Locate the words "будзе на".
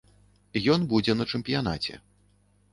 0.95-1.29